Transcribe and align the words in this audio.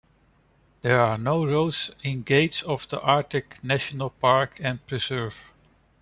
There 0.81 0.99
are 0.99 1.15
no 1.19 1.45
roads 1.45 1.91
in 2.03 2.23
Gates 2.23 2.63
of 2.63 2.89
the 2.89 2.99
Arctic 3.01 3.63
National 3.63 4.09
Park 4.09 4.57
and 4.59 4.83
Preserve. 4.87 5.35